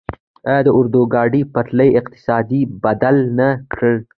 آیا 0.49 0.61
د 0.65 0.67
اورګاډي 0.75 1.41
پټلۍ 1.53 1.89
اقتصاد 1.99 2.49
بدل 2.83 3.15
نه 3.39 3.49
کړ؟ 3.73 3.93